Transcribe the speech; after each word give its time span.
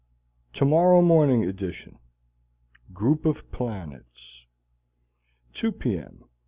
Tomorrow 0.53 1.03
Morning 1.03 1.43
Edition 1.45 1.99
Group 2.91 3.23
of 3.23 3.51
planets 3.51 4.47
2 5.53 5.71
P. 5.71 5.99
M. 5.99 6.23